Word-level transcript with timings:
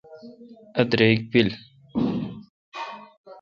ا 0.81 0.83
دریک 0.89 1.19
پیل۔ 1.31 1.49